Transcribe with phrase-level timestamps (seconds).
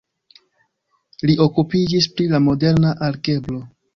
[1.29, 3.63] Li okupiĝis pri la moderna algebro.